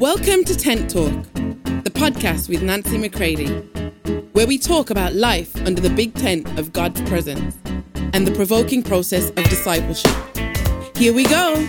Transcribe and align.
Welcome 0.00 0.44
to 0.44 0.54
Tent 0.54 0.90
Talk, 0.90 1.10
the 1.32 1.90
podcast 1.90 2.50
with 2.50 2.62
Nancy 2.62 2.98
McCready, 2.98 3.48
where 4.32 4.46
we 4.46 4.58
talk 4.58 4.90
about 4.90 5.14
life 5.14 5.56
under 5.66 5.80
the 5.80 5.88
big 5.88 6.12
tent 6.12 6.58
of 6.58 6.70
God's 6.70 7.00
presence 7.08 7.56
and 8.12 8.26
the 8.26 8.32
provoking 8.32 8.82
process 8.82 9.30
of 9.30 9.36
discipleship. 9.44 10.14
Here 10.98 11.14
we 11.14 11.24
go. 11.24 11.66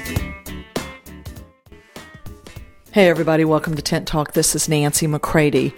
Hey, 2.91 3.07
everybody, 3.07 3.45
welcome 3.45 3.75
to 3.75 3.81
Tent 3.81 4.09
Talk. 4.09 4.34
This 4.34 4.55
is 4.55 4.68
Nancy 4.68 5.07
McCready. 5.07 5.73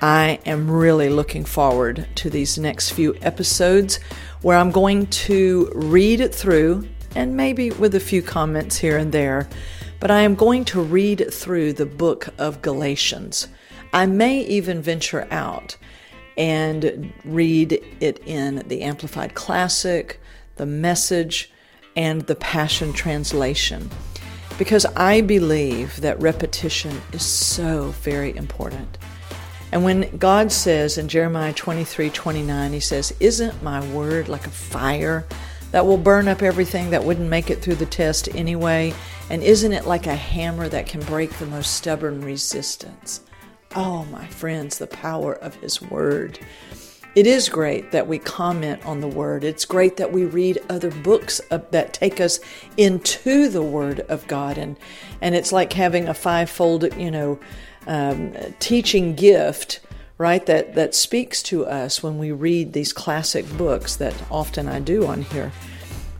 I 0.00 0.40
am 0.44 0.68
really 0.68 1.08
looking 1.08 1.44
forward 1.44 2.08
to 2.16 2.28
these 2.28 2.58
next 2.58 2.90
few 2.90 3.14
episodes 3.22 4.00
where 4.40 4.58
I'm 4.58 4.72
going 4.72 5.06
to 5.06 5.70
read 5.72 6.18
it 6.18 6.34
through 6.34 6.88
and 7.14 7.36
maybe 7.36 7.70
with 7.70 7.94
a 7.94 8.00
few 8.00 8.22
comments 8.22 8.76
here 8.76 8.98
and 8.98 9.12
there 9.12 9.48
but 10.02 10.10
I 10.10 10.22
am 10.22 10.34
going 10.34 10.64
to 10.64 10.82
read 10.82 11.32
through 11.32 11.74
the 11.74 11.86
book 11.86 12.30
of 12.36 12.60
Galatians. 12.60 13.46
I 13.92 14.06
may 14.06 14.40
even 14.40 14.82
venture 14.82 15.28
out 15.30 15.76
and 16.36 17.12
read 17.24 17.80
it 18.00 18.20
in 18.26 18.64
the 18.66 18.82
Amplified 18.82 19.36
Classic, 19.36 20.18
the 20.56 20.66
Message, 20.66 21.52
and 21.94 22.22
the 22.22 22.34
Passion 22.34 22.92
Translation 22.92 23.88
because 24.58 24.84
I 24.96 25.20
believe 25.20 26.00
that 26.00 26.20
repetition 26.20 27.00
is 27.12 27.24
so 27.24 27.90
very 28.00 28.36
important. 28.36 28.98
And 29.70 29.84
when 29.84 30.16
God 30.16 30.50
says 30.50 30.98
in 30.98 31.06
Jeremiah 31.06 31.52
23 31.52 32.10
29, 32.10 32.72
He 32.72 32.80
says, 32.80 33.14
Isn't 33.20 33.62
my 33.62 33.86
word 33.92 34.28
like 34.28 34.48
a 34.48 34.50
fire 34.50 35.24
that 35.70 35.86
will 35.86 35.96
burn 35.96 36.26
up 36.26 36.42
everything 36.42 36.90
that 36.90 37.04
wouldn't 37.04 37.30
make 37.30 37.50
it 37.50 37.62
through 37.62 37.76
the 37.76 37.86
test 37.86 38.28
anyway? 38.34 38.92
And 39.30 39.42
isn't 39.42 39.72
it 39.72 39.86
like 39.86 40.06
a 40.06 40.14
hammer 40.14 40.68
that 40.68 40.86
can 40.86 41.00
break 41.02 41.30
the 41.38 41.46
most 41.46 41.74
stubborn 41.74 42.20
resistance? 42.20 43.20
Oh, 43.74 44.04
my 44.06 44.26
friends, 44.26 44.78
the 44.78 44.86
power 44.86 45.34
of 45.34 45.54
His 45.56 45.80
Word. 45.80 46.38
It 47.14 47.26
is 47.26 47.50
great 47.50 47.92
that 47.92 48.06
we 48.06 48.18
comment 48.18 48.84
on 48.86 49.00
the 49.00 49.08
Word. 49.08 49.44
It's 49.44 49.64
great 49.64 49.98
that 49.98 50.12
we 50.12 50.24
read 50.24 50.58
other 50.70 50.90
books 50.90 51.40
that 51.50 51.92
take 51.92 52.20
us 52.20 52.40
into 52.76 53.48
the 53.48 53.62
Word 53.62 54.00
of 54.00 54.26
God. 54.26 54.58
And, 54.58 54.76
and 55.20 55.34
it's 55.34 55.52
like 55.52 55.72
having 55.74 56.08
a 56.08 56.14
fivefold, 56.14 56.94
you 56.96 57.10
know, 57.10 57.38
um, 57.86 58.34
teaching 58.60 59.14
gift, 59.14 59.80
right, 60.16 60.44
that, 60.46 60.74
that 60.74 60.94
speaks 60.94 61.42
to 61.44 61.66
us 61.66 62.02
when 62.02 62.18
we 62.18 62.32
read 62.32 62.72
these 62.72 62.92
classic 62.92 63.46
books 63.56 63.96
that 63.96 64.14
often 64.30 64.68
I 64.68 64.80
do 64.80 65.06
on 65.06 65.22
here. 65.22 65.52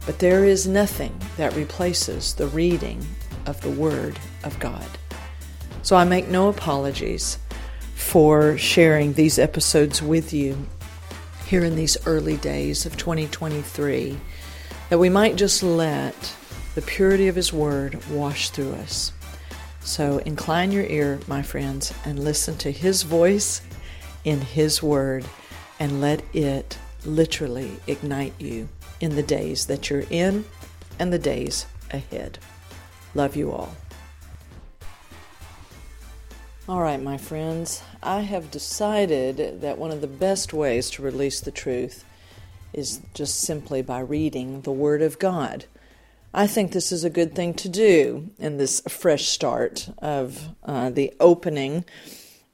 But 0.04 0.18
there 0.18 0.44
is 0.44 0.66
nothing 0.66 1.16
that 1.36 1.54
replaces 1.54 2.34
the 2.34 2.48
reading 2.48 3.06
of 3.46 3.60
the 3.60 3.70
Word 3.70 4.18
of 4.42 4.58
God. 4.58 4.86
So 5.82 5.96
I 5.96 6.04
make 6.04 6.28
no 6.28 6.48
apologies 6.48 7.38
for 7.94 8.58
sharing 8.58 9.12
these 9.12 9.38
episodes 9.38 10.02
with 10.02 10.32
you 10.32 10.66
here 11.46 11.64
in 11.64 11.76
these 11.76 11.96
early 12.06 12.36
days 12.36 12.86
of 12.86 12.96
2023, 12.96 14.18
that 14.90 14.98
we 14.98 15.08
might 15.08 15.36
just 15.36 15.62
let 15.62 16.34
the 16.74 16.82
purity 16.82 17.28
of 17.28 17.36
His 17.36 17.52
Word 17.52 18.02
wash 18.08 18.50
through 18.50 18.72
us. 18.72 19.12
So 19.80 20.18
incline 20.18 20.72
your 20.72 20.84
ear, 20.84 21.20
my 21.26 21.42
friends, 21.42 21.92
and 22.04 22.18
listen 22.18 22.56
to 22.58 22.70
His 22.70 23.02
voice 23.02 23.60
in 24.24 24.40
His 24.40 24.82
Word, 24.82 25.24
and 25.78 26.00
let 26.00 26.22
it 26.34 26.78
literally 27.04 27.76
ignite 27.86 28.34
you 28.38 28.68
in 29.02 29.16
the 29.16 29.22
days 29.22 29.66
that 29.66 29.90
you're 29.90 30.04
in 30.08 30.44
and 30.98 31.12
the 31.12 31.18
days 31.18 31.66
ahead. 31.90 32.38
Love 33.14 33.36
you 33.36 33.50
all. 33.50 33.74
All 36.68 36.80
right, 36.80 37.02
my 37.02 37.18
friends, 37.18 37.82
I 38.02 38.20
have 38.20 38.52
decided 38.52 39.60
that 39.60 39.76
one 39.76 39.90
of 39.90 40.00
the 40.00 40.06
best 40.06 40.54
ways 40.54 40.88
to 40.90 41.02
release 41.02 41.40
the 41.40 41.50
truth 41.50 42.04
is 42.72 43.00
just 43.12 43.40
simply 43.40 43.82
by 43.82 43.98
reading 43.98 44.60
the 44.60 44.70
Word 44.70 45.02
of 45.02 45.18
God. 45.18 45.64
I 46.32 46.46
think 46.46 46.70
this 46.70 46.92
is 46.92 47.02
a 47.02 47.10
good 47.10 47.34
thing 47.34 47.54
to 47.54 47.68
do 47.68 48.30
in 48.38 48.56
this 48.56 48.80
fresh 48.88 49.26
start 49.26 49.90
of 49.98 50.48
uh, 50.62 50.90
the 50.90 51.12
opening 51.18 51.84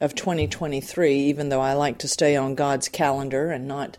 of 0.01 0.15
2023, 0.15 1.15
even 1.15 1.51
though 1.51 1.61
I 1.61 1.75
like 1.75 1.99
to 1.99 2.09
stay 2.09 2.35
on 2.35 2.55
God's 2.55 2.89
calendar 2.89 3.51
and 3.51 3.69
not 3.69 3.99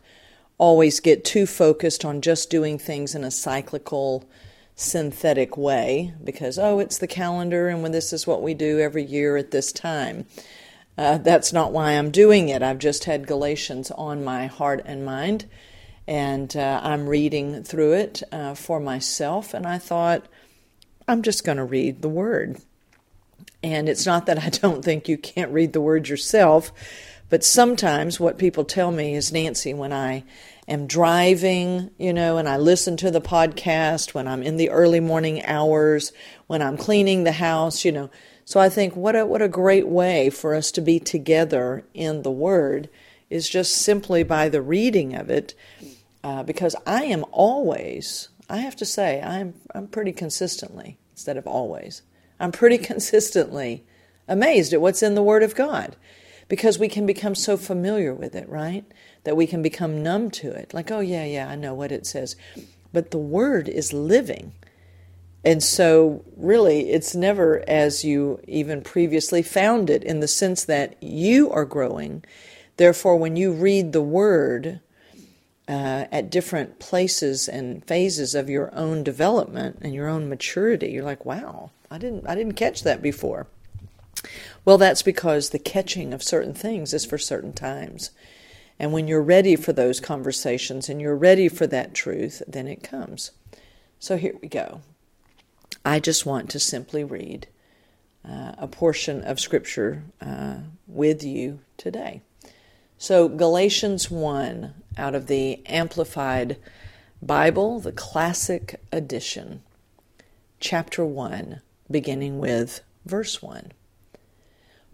always 0.59 0.99
get 0.99 1.25
too 1.25 1.47
focused 1.47 2.05
on 2.05 2.21
just 2.21 2.51
doing 2.51 2.77
things 2.77 3.15
in 3.15 3.23
a 3.23 3.31
cyclical, 3.31 4.29
synthetic 4.75 5.57
way 5.57 6.13
because, 6.23 6.59
oh, 6.59 6.77
it's 6.77 6.99
the 6.99 7.07
calendar 7.07 7.67
and 7.67 7.81
when 7.81 7.91
this 7.91 8.13
is 8.13 8.27
what 8.27 8.43
we 8.43 8.53
do 8.53 8.79
every 8.79 9.03
year 9.03 9.37
at 9.37 9.49
this 9.49 9.71
time. 9.71 10.27
Uh, 10.97 11.17
that's 11.17 11.53
not 11.53 11.71
why 11.71 11.93
I'm 11.93 12.11
doing 12.11 12.49
it. 12.49 12.61
I've 12.61 12.77
just 12.77 13.05
had 13.05 13.25
Galatians 13.25 13.89
on 13.91 14.23
my 14.23 14.47
heart 14.47 14.81
and 14.85 15.05
mind, 15.05 15.45
and 16.05 16.55
uh, 16.57 16.81
I'm 16.83 17.07
reading 17.07 17.63
through 17.63 17.93
it 17.93 18.21
uh, 18.33 18.53
for 18.53 18.81
myself, 18.81 19.53
and 19.53 19.65
I 19.65 19.77
thought, 19.77 20.25
I'm 21.07 21.21
just 21.21 21.45
going 21.45 21.57
to 21.57 21.63
read 21.63 22.01
the 22.01 22.09
Word. 22.09 22.61
And 23.61 23.89
it's 23.89 24.05
not 24.05 24.25
that 24.25 24.39
I 24.39 24.49
don't 24.61 24.83
think 24.83 25.07
you 25.07 25.17
can't 25.17 25.51
read 25.51 25.73
the 25.73 25.81
Word 25.81 26.07
yourself, 26.07 26.71
but 27.29 27.43
sometimes 27.43 28.19
what 28.19 28.37
people 28.37 28.65
tell 28.65 28.91
me 28.91 29.15
is, 29.15 29.31
Nancy, 29.31 29.73
when 29.73 29.93
I 29.93 30.23
am 30.67 30.87
driving, 30.87 31.91
you 31.97 32.13
know, 32.13 32.37
and 32.37 32.47
I 32.47 32.57
listen 32.57 32.97
to 32.97 33.11
the 33.11 33.21
podcast, 33.21 34.13
when 34.13 34.27
I'm 34.27 34.43
in 34.43 34.57
the 34.57 34.69
early 34.69 34.99
morning 34.99 35.43
hours, 35.45 36.11
when 36.47 36.61
I'm 36.61 36.77
cleaning 36.77 37.23
the 37.23 37.33
house, 37.33 37.83
you 37.83 37.91
know. 37.91 38.09
So 38.45 38.59
I 38.59 38.69
think 38.69 38.95
what 38.95 39.15
a, 39.15 39.25
what 39.25 39.43
a 39.43 39.47
great 39.47 39.87
way 39.87 40.29
for 40.29 40.55
us 40.55 40.71
to 40.71 40.81
be 40.81 40.99
together 40.99 41.83
in 41.93 42.23
the 42.23 42.31
Word 42.31 42.89
is 43.29 43.47
just 43.47 43.73
simply 43.75 44.23
by 44.23 44.49
the 44.49 44.61
reading 44.61 45.13
of 45.13 45.29
it, 45.29 45.53
uh, 46.23 46.41
because 46.43 46.75
I 46.85 47.03
am 47.03 47.25
always, 47.31 48.29
I 48.49 48.57
have 48.57 48.75
to 48.77 48.85
say, 48.85 49.21
I'm, 49.21 49.53
I'm 49.75 49.87
pretty 49.87 50.13
consistently, 50.13 50.97
instead 51.11 51.37
of 51.37 51.45
always, 51.45 52.01
I'm 52.39 52.51
pretty 52.51 52.77
consistently 52.91 53.83
amazed 54.27 54.73
at 54.73 54.81
what's 54.81 55.03
in 55.03 55.15
the 55.15 55.23
Word 55.23 55.43
of 55.43 55.55
God 55.55 55.95
because 56.47 56.79
we 56.79 56.87
can 56.87 57.05
become 57.05 57.35
so 57.35 57.57
familiar 57.57 58.13
with 58.13 58.35
it, 58.35 58.49
right? 58.49 58.85
That 59.23 59.37
we 59.37 59.47
can 59.47 59.61
become 59.61 60.03
numb 60.03 60.31
to 60.31 60.51
it. 60.51 60.73
Like, 60.73 60.91
oh, 60.91 60.99
yeah, 60.99 61.25
yeah, 61.25 61.47
I 61.47 61.55
know 61.55 61.73
what 61.73 61.91
it 61.91 62.05
says. 62.05 62.35
But 62.91 63.11
the 63.11 63.19
Word 63.19 63.69
is 63.69 63.93
living. 63.93 64.53
And 65.45 65.63
so, 65.63 66.25
really, 66.35 66.89
it's 66.89 67.15
never 67.15 67.63
as 67.67 68.03
you 68.03 68.41
even 68.47 68.81
previously 68.81 69.41
found 69.41 69.89
it 69.89 70.03
in 70.03 70.19
the 70.19 70.27
sense 70.27 70.65
that 70.65 71.01
you 71.01 71.49
are 71.51 71.65
growing. 71.65 72.25
Therefore, 72.77 73.15
when 73.15 73.35
you 73.35 73.53
read 73.53 73.93
the 73.93 74.01
Word 74.01 74.81
uh, 75.67 76.05
at 76.11 76.31
different 76.31 76.79
places 76.79 77.47
and 77.47 77.85
phases 77.85 78.33
of 78.33 78.49
your 78.49 78.73
own 78.75 79.03
development 79.03 79.77
and 79.81 79.93
your 79.93 80.07
own 80.07 80.27
maturity, 80.27 80.89
you're 80.89 81.03
like, 81.03 81.25
wow, 81.25 81.69
I 81.91 81.97
didn't, 81.97 82.27
I 82.27 82.35
didn't 82.35 82.53
catch 82.53 82.83
that 82.83 83.01
before. 83.01 83.47
Well, 84.65 84.77
that's 84.77 85.01
because 85.01 85.49
the 85.49 85.59
catching 85.59 86.13
of 86.13 86.21
certain 86.23 86.53
things 86.53 86.93
is 86.93 87.05
for 87.05 87.17
certain 87.17 87.53
times. 87.53 88.11
And 88.77 88.93
when 88.93 89.07
you're 89.07 89.21
ready 89.21 89.55
for 89.55 89.73
those 89.73 89.99
conversations 89.99 90.89
and 90.89 91.01
you're 91.01 91.15
ready 91.15 91.49
for 91.49 91.67
that 91.67 91.93
truth, 91.93 92.41
then 92.47 92.67
it 92.67 92.83
comes. 92.83 93.31
So 93.99 94.17
here 94.17 94.35
we 94.41 94.47
go. 94.47 94.81
I 95.83 95.99
just 95.99 96.25
want 96.25 96.49
to 96.51 96.59
simply 96.59 97.03
read 97.03 97.47
uh, 98.27 98.53
a 98.57 98.67
portion 98.67 99.21
of 99.23 99.39
Scripture 99.39 100.03
uh, 100.21 100.57
with 100.87 101.23
you 101.23 101.59
today. 101.77 102.21
So, 102.97 103.29
Galatians 103.29 104.11
1 104.11 104.73
out 104.97 105.15
of 105.15 105.27
the 105.27 105.65
Amplified 105.65 106.57
Bible, 107.21 107.79
the 107.79 107.93
Classic 107.93 108.81
Edition, 108.91 109.63
chapter 110.59 111.05
1, 111.05 111.61
beginning 111.89 112.39
with 112.39 112.81
verse 113.05 113.41
1. 113.41 113.71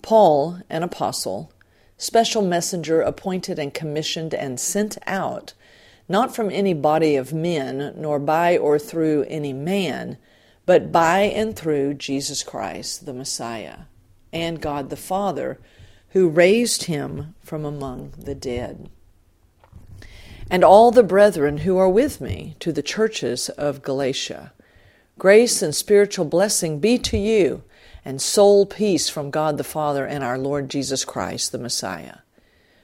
Paul, 0.01 0.59
an 0.69 0.83
apostle, 0.83 1.51
special 1.97 2.41
messenger 2.41 3.01
appointed 3.01 3.57
and 3.57 3.73
commissioned 3.73 4.33
and 4.33 4.59
sent 4.59 4.97
out, 5.07 5.53
not 6.07 6.35
from 6.35 6.51
any 6.51 6.73
body 6.73 7.15
of 7.15 7.33
men, 7.33 7.93
nor 7.97 8.19
by 8.19 8.57
or 8.57 8.77
through 8.77 9.25
any 9.27 9.53
man, 9.53 10.17
but 10.65 10.91
by 10.91 11.21
and 11.21 11.55
through 11.55 11.95
Jesus 11.95 12.43
Christ, 12.43 13.05
the 13.05 13.13
Messiah, 13.13 13.81
and 14.31 14.61
God 14.61 14.89
the 14.89 14.95
Father, 14.95 15.59
who 16.09 16.29
raised 16.29 16.83
him 16.83 17.35
from 17.41 17.65
among 17.65 18.13
the 18.17 18.35
dead. 18.35 18.89
And 20.49 20.63
all 20.63 20.91
the 20.91 21.03
brethren 21.03 21.59
who 21.59 21.77
are 21.77 21.89
with 21.89 22.21
me 22.21 22.55
to 22.59 22.71
the 22.71 22.83
churches 22.83 23.49
of 23.49 23.81
Galatia. 23.81 24.53
Grace 25.17 25.61
and 25.61 25.73
spiritual 25.73 26.25
blessing 26.25 26.79
be 26.79 26.97
to 26.97 27.17
you 27.17 27.63
and 28.03 28.21
soul 28.21 28.65
peace 28.65 29.07
from 29.07 29.31
God 29.31 29.57
the 29.57 29.63
Father 29.63 30.05
and 30.05 30.25
our 30.25 30.37
Lord 30.37 30.69
Jesus 30.69 31.05
Christ, 31.05 31.53
the 31.53 31.57
Messiah, 31.57 32.17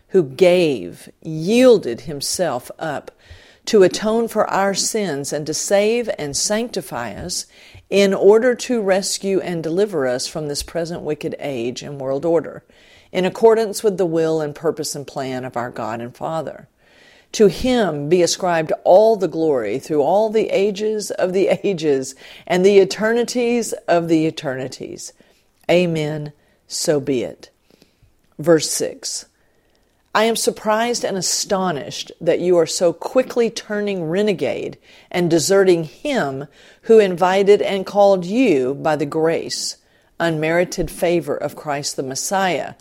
who 0.09 0.23
gave, 0.23 1.09
yielded 1.21 2.01
himself 2.01 2.71
up 2.79 3.11
to 3.65 3.83
atone 3.83 4.29
for 4.29 4.49
our 4.49 4.73
sins 4.73 5.33
and 5.33 5.45
to 5.45 5.53
save 5.53 6.09
and 6.17 6.35
sanctify 6.35 7.13
us 7.13 7.47
in 7.89 8.13
order 8.13 8.55
to 8.55 8.81
rescue 8.81 9.41
and 9.41 9.61
deliver 9.61 10.07
us 10.07 10.25
from 10.25 10.47
this 10.47 10.63
present 10.63 11.01
wicked 11.01 11.35
age 11.37 11.83
and 11.83 11.99
world 11.99 12.23
order, 12.25 12.63
in 13.11 13.25
accordance 13.25 13.83
with 13.83 13.97
the 13.97 14.05
will 14.05 14.39
and 14.39 14.55
purpose 14.55 14.95
and 14.95 15.05
plan 15.05 15.43
of 15.43 15.57
our 15.57 15.69
God 15.69 15.99
and 15.99 16.15
Father. 16.15 16.69
To 17.33 17.47
him 17.47 18.09
be 18.09 18.21
ascribed 18.21 18.73
all 18.83 19.15
the 19.15 19.27
glory 19.27 19.79
through 19.79 20.01
all 20.01 20.29
the 20.29 20.49
ages 20.49 21.11
of 21.11 21.33
the 21.33 21.47
ages 21.63 22.15
and 22.45 22.65
the 22.65 22.79
eternities 22.79 23.73
of 23.87 24.07
the 24.07 24.25
eternities. 24.25 25.13
Amen. 25.69 26.33
So 26.67 26.99
be 26.99 27.23
it. 27.23 27.49
Verse 28.37 28.69
6 28.71 29.25
I 30.13 30.25
am 30.25 30.35
surprised 30.35 31.05
and 31.05 31.15
astonished 31.15 32.11
that 32.19 32.41
you 32.41 32.57
are 32.57 32.65
so 32.65 32.91
quickly 32.91 33.49
turning 33.49 34.03
renegade 34.03 34.77
and 35.09 35.29
deserting 35.29 35.85
him 35.85 36.47
who 36.83 36.99
invited 36.99 37.61
and 37.61 37.85
called 37.85 38.25
you 38.25 38.73
by 38.73 38.97
the 38.97 39.05
grace, 39.05 39.77
unmerited 40.19 40.91
favor 40.91 41.35
of 41.35 41.55
Christ 41.55 41.95
the 41.95 42.03
Messiah, 42.03 42.73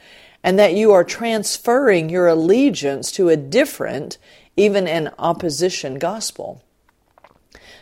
and 0.43 0.59
that 0.59 0.75
you 0.75 0.91
are 0.91 1.05
transferring 1.05 2.09
your 2.09 2.27
allegiance 2.27 3.13
to 3.13 3.29
a 3.29 3.37
different, 3.37 4.19
even 4.57 4.87
an 4.87 5.11
opposition 5.19 5.99
gospel. 5.99 6.63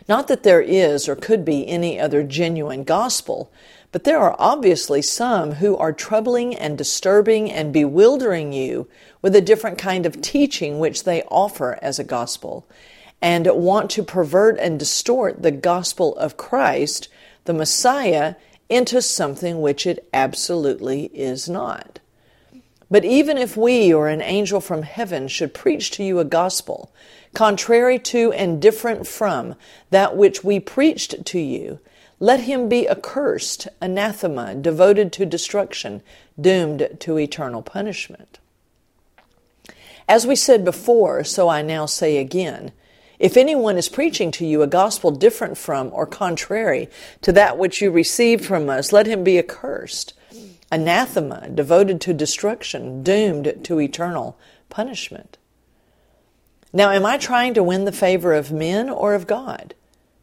Not 0.07 0.27
that 0.27 0.43
there 0.43 0.61
is 0.61 1.07
or 1.07 1.15
could 1.15 1.45
be 1.45 1.67
any 1.67 1.99
other 1.99 2.23
genuine 2.23 2.83
gospel, 2.83 3.51
but 3.91 4.03
there 4.03 4.19
are 4.19 4.35
obviously 4.39 5.01
some 5.01 5.53
who 5.53 5.75
are 5.77 5.93
troubling 5.93 6.55
and 6.55 6.77
disturbing 6.77 7.51
and 7.51 7.73
bewildering 7.73 8.53
you 8.53 8.87
with 9.21 9.35
a 9.35 9.41
different 9.41 9.77
kind 9.77 10.05
of 10.05 10.21
teaching 10.21 10.79
which 10.79 11.03
they 11.03 11.23
offer 11.23 11.77
as 11.81 11.99
a 11.99 12.03
gospel, 12.03 12.67
and 13.21 13.47
want 13.47 13.89
to 13.91 14.03
pervert 14.03 14.57
and 14.59 14.79
distort 14.79 15.41
the 15.41 15.51
gospel 15.51 16.15
of 16.17 16.37
Christ, 16.37 17.09
the 17.45 17.53
Messiah, 17.53 18.35
into 18.69 19.01
something 19.01 19.61
which 19.61 19.85
it 19.85 20.07
absolutely 20.13 21.05
is 21.05 21.49
not. 21.49 21.99
But 22.91 23.05
even 23.05 23.37
if 23.37 23.55
we 23.55 23.93
or 23.93 24.07
an 24.07 24.21
angel 24.21 24.59
from 24.61 24.81
heaven 24.81 25.27
should 25.27 25.53
preach 25.53 25.91
to 25.91 26.03
you 26.03 26.19
a 26.19 26.25
gospel, 26.25 26.91
contrary 27.33 27.99
to 27.99 28.31
and 28.31 28.61
different 28.61 29.05
from 29.05 29.55
that 29.91 30.17
which 30.17 30.43
we 30.43 30.59
preached 30.59 31.23
to 31.25 31.39
you, 31.39 31.79
let 32.19 32.41
him 32.41 32.67
be 32.67 32.89
accursed, 32.89 33.67
anathema, 33.81 34.55
devoted 34.55 35.13
to 35.13 35.25
destruction, 35.25 36.01
doomed 36.39 36.97
to 36.99 37.17
eternal 37.17 37.61
punishment. 37.61 38.39
As 40.07 40.25
we 40.25 40.35
said 40.35 40.65
before, 40.65 41.23
so 41.23 41.47
I 41.47 41.61
now 41.61 41.85
say 41.85 42.17
again, 42.17 42.71
if 43.19 43.37
anyone 43.37 43.77
is 43.77 43.89
preaching 43.89 44.31
to 44.31 44.45
you 44.45 44.61
a 44.61 44.67
gospel 44.67 45.11
different 45.11 45.57
from 45.57 45.91
or 45.93 46.05
contrary 46.05 46.89
to 47.21 47.31
that 47.33 47.57
which 47.57 47.81
you 47.81 47.91
received 47.91 48.43
from 48.43 48.69
us, 48.69 48.91
let 48.91 49.05
him 49.05 49.23
be 49.23 49.37
accursed, 49.37 50.13
anathema, 50.71 51.49
devoted 51.49 51.99
to 52.01 52.13
destruction, 52.13 53.03
doomed 53.03 53.59
to 53.63 53.79
eternal 53.79 54.37
punishment. 54.69 55.37
Now, 56.71 56.91
am 56.91 57.05
I 57.05 57.17
trying 57.17 57.55
to 57.55 57.63
win 57.63 57.85
the 57.85 57.91
favor 57.91 58.33
of 58.33 58.51
men 58.51 58.89
or 58.89 59.15
of 59.15 59.25
God? 59.25 59.73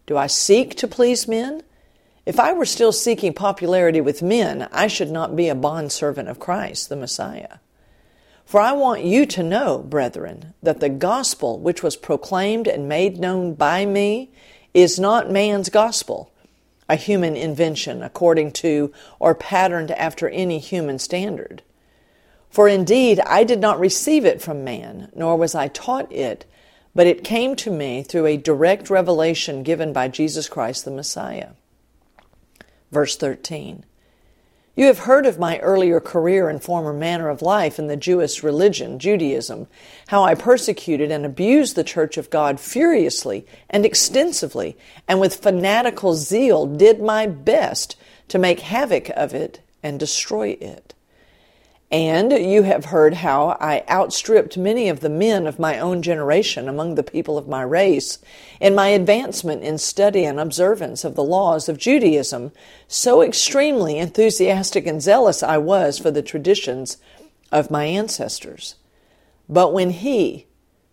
Do 0.07 0.17
I 0.17 0.29
seek 0.29 0.77
to 0.77 0.87
please 0.87 1.27
men? 1.27 1.63
If 2.25 2.39
I 2.39 2.53
were 2.53 2.65
still 2.65 2.93
seeking 2.93 3.33
popularity 3.35 4.01
with 4.01 4.23
men, 4.23 4.69
I 4.73 4.87
should 4.87 5.11
not 5.11 5.35
be 5.35 5.49
a 5.49 5.55
bondservant 5.55 6.29
of 6.29 6.39
Christ, 6.39 6.89
the 6.89 6.97
Messiah. 6.97 7.59
For 8.45 8.61
I 8.61 8.73
want 8.73 9.03
you 9.03 9.27
to 9.27 9.43
know, 9.43 9.79
brethren, 9.79 10.55
that 10.63 10.79
the 10.79 10.89
gospel 10.89 11.59
which 11.59 11.83
was 11.83 11.97
proclaimed 11.97 12.69
and 12.69 12.89
made 12.89 13.19
known 13.19 13.55
by 13.55 13.85
me 13.85 14.31
is 14.73 15.01
not 15.01 15.31
man's 15.31 15.69
gospel, 15.69 16.31
a 16.89 16.97
human 16.97 17.37
invention 17.37 18.03
according 18.03 18.53
to 18.53 18.93
or 19.19 19.35
patterned 19.35 19.91
after 19.93 20.29
any 20.29 20.59
human 20.59 20.99
standard. 20.99 21.63
For 22.51 22.69
indeed 22.69 23.21
I 23.21 23.45
did 23.45 23.61
not 23.61 23.81
receive 23.81 24.25
it 24.25 24.41
from 24.41 24.65
man, 24.65 25.11
nor 25.15 25.37
was 25.37 25.55
I 25.55 25.69
taught 25.69 26.11
it, 26.13 26.45
but 26.95 27.07
it 27.07 27.25
came 27.25 27.57
to 27.57 27.71
me 27.71 28.03
through 28.03 28.27
a 28.27 28.37
direct 28.37 28.89
revelation 28.89 29.63
given 29.63 29.93
by 29.93 30.09
Jesus 30.09 30.49
Christ 30.49 30.85
the 30.85 30.91
Messiah. 30.91 31.51
Verse 32.91 33.17
13 33.17 33.85
You 34.77 34.87
have 34.89 35.01
heard 35.01 35.25
of 35.25 35.39
my 35.39 35.59
earlier 35.61 36.01
career 36.01 36.51
and 36.51 36.63
former 36.63 36.93
manner 36.93 37.31
of 37.31 37.41
life 37.41 37.79
in 37.79 37.87
the 37.87 37.97
Jewish 37.97 38.43
religion, 38.43 38.99
Judaism, 38.99 39.69
how 40.09 40.23
I 40.23 40.35
persecuted 40.35 41.11
and 41.11 41.25
abused 41.25 41.77
the 41.77 41.83
church 41.83 42.19
of 42.19 42.29
God 42.29 42.61
furiously 42.61 43.47
and 43.71 43.87
extensively, 43.87 44.77
and 45.09 45.19
with 45.19 45.37
fanatical 45.37 46.13
zeal 46.15 46.67
did 46.67 47.01
my 47.01 47.27
best 47.27 47.97
to 48.29 48.39
make 48.39 48.61
havoc 48.61 49.09
of 49.17 49.33
it 49.33 49.61
and 49.83 49.99
destroy 49.99 50.51
it. 50.61 50.93
And 51.91 52.33
you 52.33 52.65
have 52.65 52.87
heard 52.87 53.15
how 53.15 53.57
I 53.61 53.85
outstripped 53.89 54.59
many 54.59 54.89
of 54.89 55.01
the 55.01 55.09
men 55.09 55.47
of 55.47 55.61
my 55.61 55.79
own 55.79 56.03
generation 56.03 56.69
among 56.69 56.97
the 56.97 57.05
people 57.05 57.39
of 57.39 57.47
my 57.47 57.63
race 57.63 58.19
in 58.61 58.75
my 58.75 58.89
advancement 58.89 59.63
in 59.63 59.79
study 59.79 60.25
and 60.25 60.41
observance 60.41 61.05
of 61.05 61.15
the 61.15 61.23
laws 61.23 61.69
of 61.69 61.79
Judaism. 61.79 62.51
So 62.89 63.23
extremely 63.23 63.99
enthusiastic 63.99 64.85
and 64.85 65.01
zealous 65.01 65.45
I 65.45 65.59
was 65.59 65.97
for 65.97 66.11
the 66.11 66.23
traditions 66.23 66.97
of 67.53 67.71
my 67.71 67.85
ancestors. 67.85 68.75
But 69.49 69.73
when 69.73 69.91
He, 69.91 70.47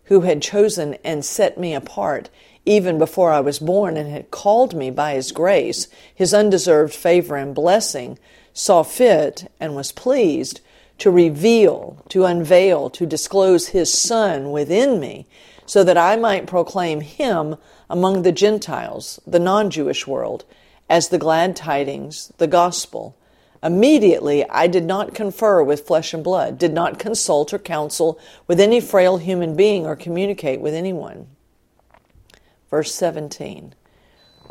who 0.04 0.20
had 0.20 0.42
chosen 0.42 0.94
and 1.02 1.24
set 1.24 1.58
me 1.58 1.74
apart, 1.74 2.30
even 2.64 2.98
before 2.98 3.32
I 3.32 3.40
was 3.40 3.58
born, 3.58 3.96
and 3.96 4.08
had 4.08 4.30
called 4.30 4.74
me 4.74 4.92
by 4.92 5.14
His 5.14 5.32
grace, 5.32 5.88
His 6.14 6.32
undeserved 6.32 6.94
favor 6.94 7.34
and 7.34 7.52
blessing, 7.52 8.16
saw 8.52 8.84
fit 8.84 9.50
and 9.58 9.74
was 9.74 9.90
pleased 9.90 10.60
to 10.98 11.10
reveal, 11.10 12.02
to 12.08 12.24
unveil, 12.24 12.90
to 12.90 13.06
disclose 13.06 13.68
his 13.68 13.92
Son 13.92 14.52
within 14.52 15.00
me, 15.00 15.26
so 15.66 15.82
that 15.82 15.98
I 15.98 16.16
might 16.16 16.46
proclaim 16.46 17.00
him 17.00 17.56
among 17.88 18.22
the 18.22 18.32
Gentiles, 18.32 19.20
the 19.26 19.38
non 19.38 19.70
Jewish 19.70 20.06
world, 20.06 20.44
as 20.88 21.08
the 21.08 21.18
glad 21.18 21.56
tidings, 21.56 22.32
the 22.38 22.46
gospel. 22.46 23.16
Immediately 23.62 24.48
I 24.50 24.66
did 24.66 24.84
not 24.84 25.14
confer 25.14 25.62
with 25.62 25.86
flesh 25.86 26.12
and 26.12 26.22
blood, 26.22 26.58
did 26.58 26.74
not 26.74 26.98
consult 26.98 27.54
or 27.54 27.58
counsel 27.58 28.18
with 28.46 28.60
any 28.60 28.80
frail 28.80 29.16
human 29.16 29.56
being 29.56 29.86
or 29.86 29.96
communicate 29.96 30.60
with 30.60 30.74
anyone. 30.74 31.28
Verse 32.68 32.94
17. 32.94 33.74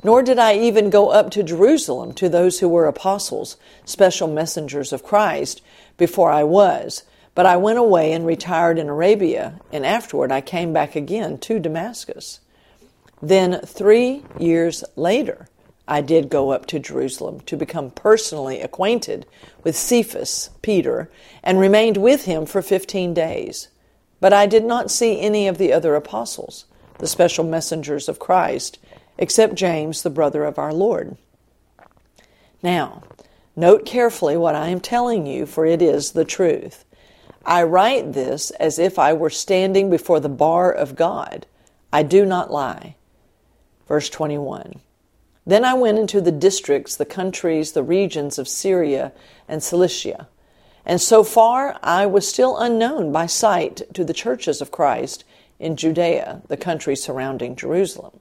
Nor 0.02 0.24
did 0.24 0.40
I 0.40 0.56
even 0.56 0.90
go 0.90 1.10
up 1.10 1.30
to 1.32 1.44
Jerusalem 1.44 2.14
to 2.14 2.30
those 2.30 2.60
who 2.60 2.70
were 2.70 2.88
apostles, 2.88 3.58
special 3.86 4.28
messengers 4.28 4.94
of 4.94 5.04
Christ, 5.04 5.62
before 5.98 6.32
I 6.32 6.44
was. 6.44 7.04
But 7.36 7.46
I 7.46 7.58
went 7.58 7.80
away 7.80 8.14
and 8.14 8.26
retired 8.26 8.78
in 8.78 8.90
Arabia, 8.90 9.60
and 9.72 9.86
afterward 9.86 10.32
I 10.32 10.42
came 10.42 10.72
back 10.72 10.96
again 10.96 11.38
to 11.40 11.60
Damascus. 11.60 12.40
Then, 13.22 13.62
three 13.62 14.24
years 14.38 14.84
later, 14.96 15.48
I 15.88 16.02
did 16.02 16.30
go 16.30 16.52
up 16.52 16.66
to 16.68 16.80
Jerusalem 16.80 17.40
to 17.42 17.58
become 17.58 17.92
personally 17.92 18.62
acquainted 18.62 19.26
with 19.64 19.76
Cephas, 19.76 20.50
Peter, 20.62 21.10
and 21.44 21.60
remained 21.60 21.98
with 21.98 22.26
him 22.26 22.46
for 22.46 22.62
fifteen 22.62 23.14
days. 23.14 23.70
But 24.20 24.32
I 24.32 24.46
did 24.46 24.64
not 24.64 24.92
see 24.92 25.20
any 25.20 25.48
of 25.48 25.58
the 25.58 25.74
other 25.74 25.96
apostles, 25.96 26.66
the 27.00 27.08
special 27.08 27.44
messengers 27.44 28.08
of 28.08 28.20
Christ, 28.20 28.78
except 29.18 29.56
James, 29.56 30.04
the 30.04 30.10
brother 30.10 30.44
of 30.44 30.58
our 30.58 30.74
Lord. 30.74 31.18
Now, 32.62 33.04
Note 33.56 33.86
carefully 33.86 34.36
what 34.36 34.56
I 34.56 34.70
am 34.70 34.80
telling 34.80 35.28
you, 35.28 35.46
for 35.46 35.66
it 35.66 35.82
is 35.82 36.12
the 36.12 36.26
truth. 36.26 36.86
I 37.46 37.64
write 37.64 38.14
this 38.14 38.50
as 38.52 38.80
if 38.80 38.98
I 38.98 39.14
were 39.14 39.30
standing 39.30 39.90
before 39.90 40.20
the 40.20 40.30
bar 40.30 40.72
of 40.72 40.96
God. 40.96 41.46
I 41.92 42.02
do 42.02 42.26
not 42.26 42.52
lie. 42.52 42.96
Verse 43.88 44.10
21. 44.10 44.80
Then 45.46 45.66
I 45.66 45.74
went 45.76 46.00
into 46.00 46.22
the 46.22 46.32
districts, 46.32 46.96
the 46.96 47.06
countries, 47.06 47.74
the 47.74 47.84
regions 47.84 48.40
of 48.40 48.48
Syria 48.48 49.12
and 49.48 49.62
Cilicia. 49.62 50.28
And 50.86 51.00
so 51.00 51.24
far 51.24 51.78
I 51.84 52.06
was 52.08 52.28
still 52.28 52.58
unknown 52.58 53.12
by 53.12 53.28
sight 53.28 53.82
to 53.94 54.04
the 54.04 54.14
churches 54.14 54.62
of 54.62 54.72
Christ 54.72 55.26
in 55.60 55.76
Judea, 55.76 56.42
the 56.48 56.58
country 56.58 56.96
surrounding 56.96 57.56
Jerusalem. 57.56 58.20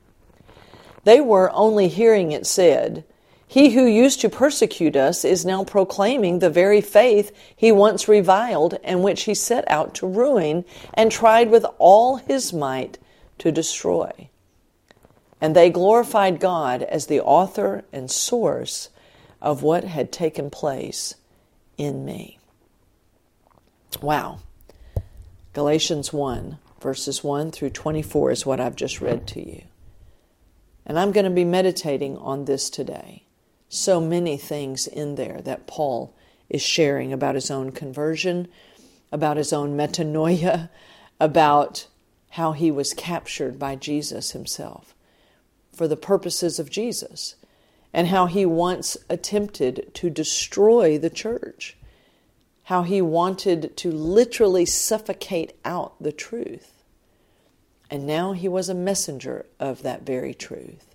They 1.04 1.20
were 1.20 1.50
only 1.52 1.88
hearing 1.88 2.32
it 2.32 2.46
said, 2.46 3.04
he 3.46 3.70
who 3.70 3.84
used 3.84 4.22
to 4.22 4.30
persecute 4.30 4.96
us 4.96 5.26
is 5.26 5.44
now 5.44 5.62
proclaiming 5.62 6.38
the 6.38 6.48
very 6.48 6.80
faith 6.80 7.36
he 7.54 7.70
once 7.70 8.08
reviled 8.08 8.78
and 8.82 9.02
which 9.02 9.24
he 9.24 9.34
set 9.34 9.70
out 9.70 9.94
to 9.96 10.06
ruin 10.06 10.64
and 10.94 11.12
tried 11.12 11.50
with 11.50 11.66
all 11.78 12.16
his 12.16 12.54
might 12.54 12.96
to 13.38 13.52
destroy. 13.52 14.30
And 15.38 15.54
they 15.54 15.68
glorified 15.68 16.40
God 16.40 16.82
as 16.82 17.06
the 17.06 17.20
author 17.20 17.84
and 17.92 18.10
source 18.10 18.88
of 19.42 19.62
what 19.62 19.84
had 19.84 20.12
taken 20.12 20.48
place 20.48 21.16
in 21.76 22.06
me. 22.06 22.38
Wow. 24.00 24.38
Galatians 25.52 26.10
1 26.10 26.56
Verses 26.82 27.22
1 27.22 27.52
through 27.52 27.70
24 27.70 28.32
is 28.32 28.44
what 28.44 28.58
I've 28.58 28.74
just 28.74 29.00
read 29.00 29.24
to 29.28 29.48
you. 29.48 29.62
And 30.84 30.98
I'm 30.98 31.12
going 31.12 31.24
to 31.24 31.30
be 31.30 31.44
meditating 31.44 32.16
on 32.18 32.44
this 32.44 32.68
today. 32.68 33.24
So 33.68 34.00
many 34.00 34.36
things 34.36 34.86
in 34.86 35.14
there 35.14 35.40
that 35.42 35.66
Paul 35.66 36.14
is 36.48 36.62
sharing 36.62 37.12
about 37.12 37.34
his 37.34 37.50
own 37.50 37.72
conversion, 37.72 38.48
about 39.10 39.36
his 39.36 39.52
own 39.52 39.76
metanoia, 39.76 40.68
about 41.20 41.86
how 42.30 42.52
he 42.52 42.70
was 42.70 42.94
captured 42.94 43.58
by 43.58 43.76
Jesus 43.76 44.32
himself 44.32 44.94
for 45.72 45.88
the 45.88 45.96
purposes 45.96 46.58
of 46.58 46.70
Jesus, 46.70 47.36
and 47.92 48.08
how 48.08 48.26
he 48.26 48.44
once 48.44 48.96
attempted 49.08 49.90
to 49.94 50.10
destroy 50.10 50.98
the 50.98 51.10
church, 51.10 51.76
how 52.64 52.82
he 52.82 53.00
wanted 53.02 53.76
to 53.76 53.90
literally 53.90 54.66
suffocate 54.66 55.54
out 55.64 55.94
the 56.00 56.12
truth. 56.12 56.71
And 57.92 58.06
now 58.06 58.32
he 58.32 58.48
was 58.48 58.70
a 58.70 58.74
messenger 58.74 59.44
of 59.60 59.82
that 59.82 60.06
very 60.06 60.32
truth. 60.32 60.94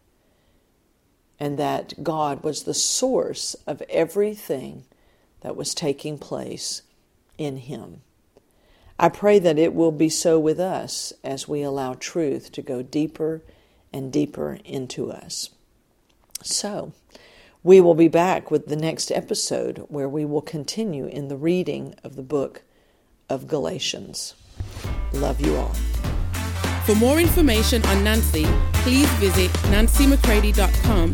And 1.40 1.60
that 1.60 2.04
God 2.04 2.44
was 2.44 2.64
the 2.64 2.74
source 2.74 3.56
of 3.68 3.84
everything 3.88 4.84
that 5.42 5.56
was 5.56 5.76
taking 5.76 6.18
place 6.18 6.82
in 7.38 7.58
him. 7.58 8.02
I 8.98 9.10
pray 9.10 9.38
that 9.38 9.60
it 9.60 9.76
will 9.76 9.92
be 9.92 10.10
so 10.10 10.40
with 10.40 10.60
us 10.60 11.14
as 11.24 11.48
we 11.48 11.62
allow 11.62 11.94
truth 11.94 12.52
to 12.54 12.64
go 12.64 12.82
deeper 12.82 13.44
and 13.94 14.12
deeper 14.12 14.58
into 14.66 15.12
us. 15.12 15.52
So, 16.42 16.94
we 17.62 17.80
will 17.80 17.94
be 17.94 18.08
back 18.08 18.50
with 18.50 18.66
the 18.66 18.76
next 18.76 19.12
episode 19.12 19.86
where 19.88 20.10
we 20.10 20.26
will 20.26 20.42
continue 20.42 21.06
in 21.06 21.28
the 21.28 21.38
reading 21.38 21.94
of 22.04 22.16
the 22.16 22.24
book 22.24 22.64
of 23.30 23.48
Galatians. 23.48 24.34
Love 25.14 25.40
you 25.40 25.56
all. 25.58 25.76
For 26.88 26.96
more 26.96 27.20
information 27.20 27.86
on 27.88 28.02
Nancy, 28.02 28.46
please 28.76 29.10
visit 29.20 29.52
nancymccready.com 29.74 31.10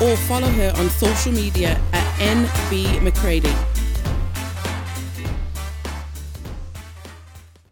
or 0.00 0.16
follow 0.16 0.48
her 0.48 0.72
on 0.76 0.88
social 0.88 1.32
media 1.32 1.78
at 1.92 2.04
nbmccready. 2.18 3.67